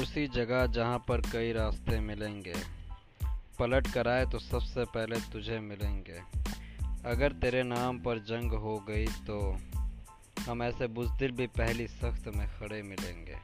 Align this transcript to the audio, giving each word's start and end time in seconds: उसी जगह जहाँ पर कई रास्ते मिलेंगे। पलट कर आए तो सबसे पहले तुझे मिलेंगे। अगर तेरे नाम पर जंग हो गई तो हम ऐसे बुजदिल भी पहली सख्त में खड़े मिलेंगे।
उसी 0.00 0.26
जगह 0.28 0.66
जहाँ 0.66 0.98
पर 1.08 1.20
कई 1.20 1.52
रास्ते 1.52 2.00
मिलेंगे। 2.00 2.54
पलट 3.58 3.86
कर 3.86 4.08
आए 4.08 4.24
तो 4.26 4.38
सबसे 4.38 4.84
पहले 4.84 5.20
तुझे 5.32 5.58
मिलेंगे। 5.60 6.20
अगर 7.04 7.32
तेरे 7.32 7.62
नाम 7.62 7.98
पर 7.98 8.18
जंग 8.18 8.52
हो 8.52 8.78
गई 8.88 9.06
तो 9.06 9.38
हम 10.40 10.62
ऐसे 10.62 10.86
बुजदिल 10.86 11.32
भी 11.32 11.46
पहली 11.46 11.86
सख्त 11.88 12.28
में 12.36 12.48
खड़े 12.58 12.82
मिलेंगे। 12.82 13.36